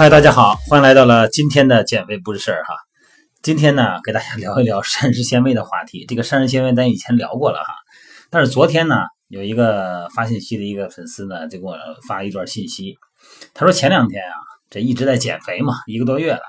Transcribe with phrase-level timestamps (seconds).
[0.00, 2.74] 嗨，大家好，欢迎来到了今天的减肥不是事儿哈。
[3.42, 6.06] 今天呢，给大家聊一聊 膳食纤维的话题。
[6.06, 7.74] 这个膳食纤维咱以前聊过了哈，
[8.30, 8.96] 但是昨天呢，
[9.28, 11.76] 有一个发信息的一个粉丝呢，就给我
[12.08, 12.96] 发一段信息，
[13.52, 14.32] 他说前两天啊，
[14.70, 16.40] 这一直在减肥嘛，一个多月了，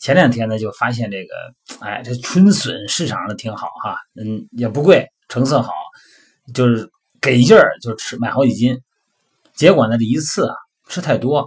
[0.00, 5.70] 前两天呢就发现这个，哎，这春笋市场上挺好哈，嗯，也不贵，成色好，
[6.54, 6.88] 就是
[7.20, 8.80] 给劲儿就吃买好几斤，
[9.54, 10.54] 结果呢这一次啊
[10.88, 11.46] 吃太多。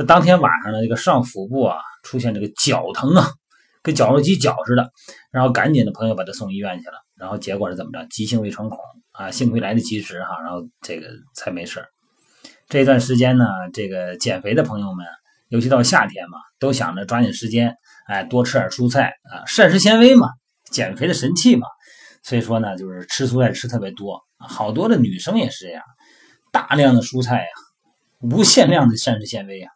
[0.00, 3.28] 那当天晚上呢，这个上腹部啊出现这个绞疼啊，
[3.82, 4.90] 跟绞肉机绞似的，
[5.30, 8.02] 然后赶紧的朋友把他送医院去了，然后结果是怎么着？
[8.06, 8.78] 急性胃穿孔
[9.12, 11.84] 啊，幸亏来得及时哈，然后这个才没事
[12.66, 15.04] 这段时间呢，这个减肥的朋友们，
[15.48, 17.76] 尤其到夏天嘛，都想着抓紧时间，
[18.06, 20.28] 哎，多吃点蔬菜啊，膳食纤维嘛，
[20.70, 21.66] 减肥的神器嘛，
[22.22, 25.82] 所以说呢，就是吃蔬菜吃特别多，好多的女生也是这样，
[26.50, 27.48] 大量的蔬菜呀，
[28.22, 29.68] 无限量的膳食纤维呀。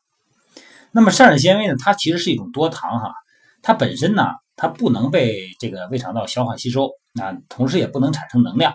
[0.95, 1.75] 那么膳食纤维呢？
[1.77, 3.13] 它其实是一种多糖哈，
[3.63, 6.89] 它本身呢，它不能被这个胃肠道消化吸收，
[7.21, 8.75] 啊，同时也不能产生能量。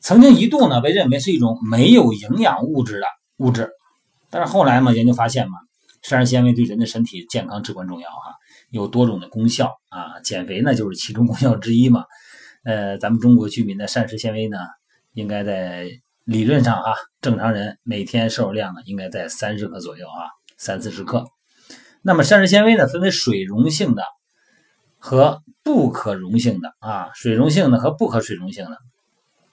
[0.00, 3.06] 曾经一度呢，被认为是一种没有营养物质的
[3.36, 3.70] 物质，
[4.28, 5.58] 但是后来嘛，研究发现嘛，
[6.02, 8.34] 膳食纤维对人的身体健康至关重要哈，
[8.70, 12.04] 有多种的功效啊，减肥呢就是其中功效之一嘛。
[12.64, 14.58] 呃，咱们中国居民的膳食纤维呢，
[15.12, 15.88] 应该在
[16.24, 20.26] 理论上啊，正常人每天摄入量呢，应该在三十克左右啊。
[20.64, 21.26] 三四十克，
[22.00, 24.02] 那么膳食纤维呢，分为水溶性的
[24.98, 28.78] 和不可溶性的啊，水溶性的和不可水溶性的。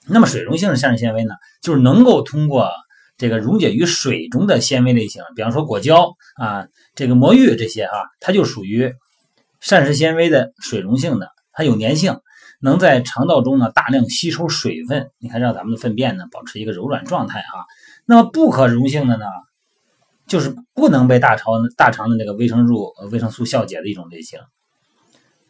[0.06, 2.70] 那么水溶性的膳食纤维呢，就是能够通过
[3.18, 8.94] 这个溶解于水中的纤维类型，比方说果胶啊，这个魔芋这些啊，它就属于
[9.60, 12.20] 膳食纤维的水溶性的，它有粘性，
[12.58, 17.68] 能在肠道中呢大量吸收水分，你看让咱们的粪便呢保持一个柔软状态啊。
[18.06, 19.26] 那么不可溶性的呢？
[20.26, 24.40] 就是不能被大肠大肠的那个维生素维生素消解的一种类型。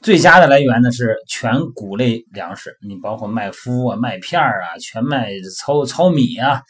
[0.01, 6.63] 最佳的来源呢是全谷类粮食，你包括麦麸啊、麦片啊、全麦糙糙米啊、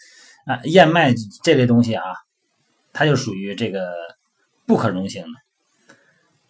[0.47, 2.05] 啊燕麦这类东西啊，
[2.93, 3.93] 它就属于这个
[4.67, 5.29] 不可溶性的。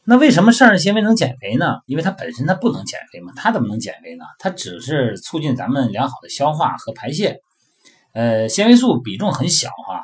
[0.04, 1.76] 那为什么膳食纤维能减肥呢？
[1.86, 4.24] 因为它本身它不能减肥嘛，它怎么能减肥呢？
[4.40, 7.38] 它只是促进咱们良好的消化和排泄。
[8.12, 10.02] 呃，纤维素比重很小哈。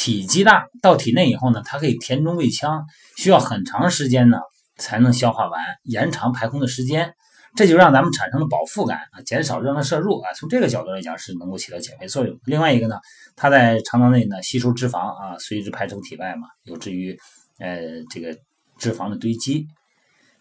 [0.00, 2.86] 体积大到体内以后呢，它可以填充胃腔，
[3.18, 4.38] 需要很长时间呢
[4.78, 7.12] 才能消化完，延长排空的时间，
[7.54, 10.32] 这就让咱们产生了饱腹感啊，减少热量摄入啊。
[10.32, 12.34] 从这个角度来讲是能够起到减肥作用。
[12.46, 12.96] 另外一个呢，
[13.36, 17.14] 它在肠道内呢吸收脂肪啊，随之排成体外嘛，有助于
[17.58, 17.78] 呃
[18.08, 18.34] 这个
[18.78, 19.66] 脂肪的堆积。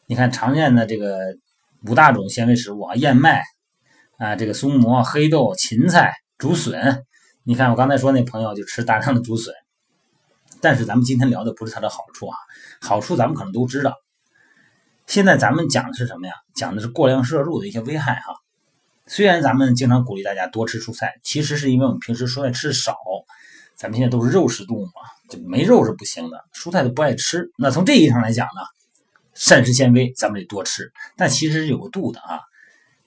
[0.06, 1.20] 你看常见的这个
[1.86, 3.44] 五大种纤维食物啊，燕麦
[4.20, 7.04] 啊，这个松蘑、黑豆、芹菜、竹笋。
[7.50, 9.52] 你看，我刚才说那朋友就吃大量的竹笋，
[10.62, 12.38] 但是咱们今天聊的不是它的好处啊，
[12.80, 13.96] 好处咱们可能都知道。
[15.08, 16.34] 现在咱们讲的是什么呀？
[16.54, 18.36] 讲的是过量摄入的一些危害哈。
[19.08, 22.96] 虽然咱们经常鼓励大家多吃蔬菜，其实是因为我们平时蔬菜吃的少，
[23.76, 24.92] 咱们现在都是肉食动物嘛，
[25.28, 27.50] 就没肉是不行的，蔬菜都不爱吃。
[27.58, 28.62] 那从这意义上来讲呢，
[29.34, 32.42] 膳食纤维咱们得多吃，但其实是有个度的啊，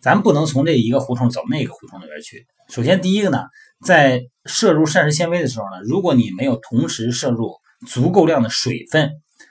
[0.00, 2.44] 咱不能从这一个胡同走那个胡同里边去。
[2.69, 3.44] 首先第一个呢。
[3.84, 7.56] 在摄入膳食纤维的时候呢，如果你没有同时摄入
[7.87, 9.10] 足够量的水分，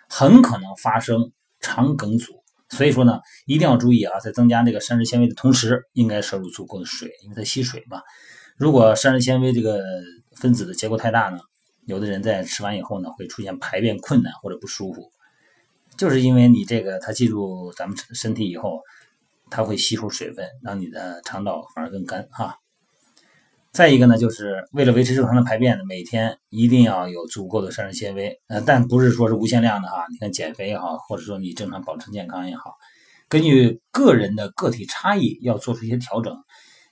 [0.09, 2.41] 很可能发生肠梗阻。
[2.69, 8.01] 所以说呢，一定要注意啊，在增加这个膳食纤维的同时，应该摄入足够的水，因为它吸水嘛。
[8.55, 9.83] 如果膳食纤维这个
[10.37, 11.39] 分子的结构太大呢，
[11.85, 15.11] 有的人在吃完以后呢，会出现排便困难或者不舒服，
[15.97, 18.79] 就是因为你这个它进入咱们身体以后，
[19.49, 22.55] 它会吸收水分，让你的肠道反而更干哈。
[23.71, 30.05] 再一个呢，就是为了维持正常的排便呢，每天一定要有足够的膳食纤维，呃，但不是说是无限量的哈。
[30.11, 32.75] 你看减肥也好，或者说你正常保持健康也好，
[33.29, 36.35] 根据个人的个体差异要做出一些调整。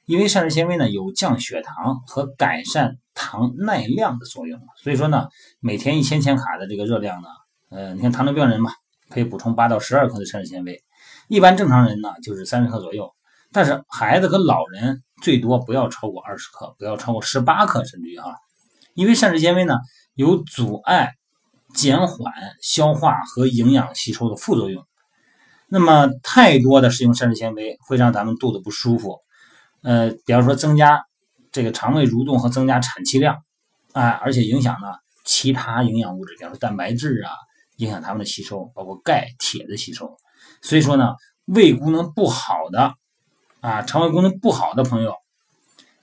[0.06, 5.28] 因为膳食纤维呢有降血糖和改善糖耐量的作用，所以说呢，
[5.60, 7.28] 每天一千千卡的这个热量呢，
[7.70, 8.72] 呃，你看糖尿病人嘛，
[9.10, 10.82] 可以补充八到十二克的膳食纤维，
[11.28, 13.14] 一般正常人呢就是三十克左右。
[13.52, 18.36] 但是孩子和老人最多不要超过二十克，不要超过十八克，甚至于哈，
[18.94, 19.78] 因为膳食纤维呢
[20.16, 21.14] 有阻碍、
[21.74, 24.86] 减缓消化和营养吸收的副作用。
[25.68, 29.20] 那么太多的食用膳食纤维会让咱们肚子不舒服，
[29.84, 31.06] 呃，比方说增加
[31.52, 33.38] 这个肠胃蠕动和增加产气量，
[33.94, 34.88] 啊，而且影响呢
[35.26, 37.32] 其他营养物质，比方说蛋白质啊，
[37.78, 40.18] 影响它们的吸收，包括钙、铁的吸收。
[40.62, 41.14] 所以说呢，
[41.46, 42.94] 胃功能不好的。
[43.62, 45.14] 啊，肠胃功能不好的朋友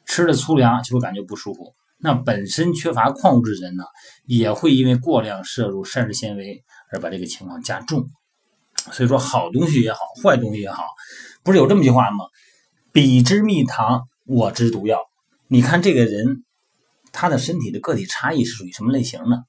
[0.04, 3.84] 吃了粗粮就会感觉不舒服，那本身缺乏矿物质的人呢，
[4.26, 6.62] 也会因为过量摄入膳食纤维
[6.92, 8.08] 而把这个情况加重。
[8.92, 10.84] 所以说，好东西也好，坏东西也好，
[11.42, 12.26] 不是有这么句话吗？
[12.92, 15.00] 彼之蜜糖，我之毒药。
[15.48, 16.44] 你看这个人，
[17.10, 19.42] 他的身体的个体差异是属于什么类型呢？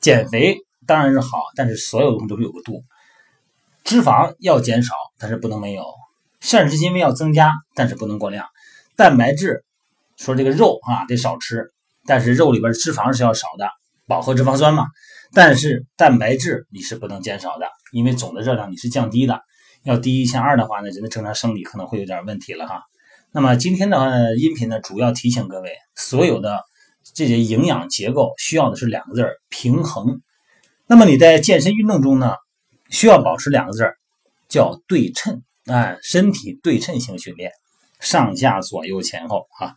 [0.00, 0.56] 减肥
[0.86, 2.84] 当然是好，但是所有东西都是有个度。
[3.84, 5.82] 脂肪要减少，但是不能没有；
[6.44, 8.46] 膳食纤维要增加，但是不能过量。
[8.96, 9.64] 蛋白质。
[10.16, 11.72] 说这个肉啊得少吃，
[12.06, 13.66] 但是肉里边脂肪是要少的，
[14.06, 14.86] 饱和脂肪酸嘛。
[15.32, 19.40] 但是蛋白质你是不能减少的，因为总的热量你是降低的，
[19.82, 22.82] 要低一千二的话呢，人的正常生理可能会有点问题了哈。
[23.32, 26.60] 那么今天的音频呢，主要提醒各位，所有的
[27.14, 30.20] 这些营养结构需要的是两个字儿平衡。
[30.86, 32.34] 那么你在健身运动中呢，
[32.88, 33.96] 需要保持两个字儿
[34.48, 37.50] 叫对称，哎，身体对称性训练，
[38.00, 39.72] 上下左右前后啊。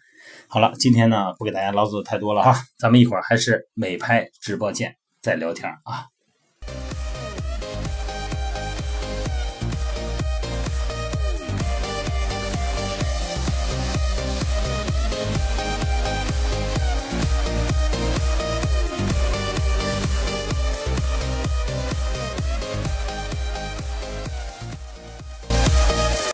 [0.49, 6.07] 好了，今天呢不给大家唠叨太多了哈，咱们一会儿还是美拍直播间再聊天啊。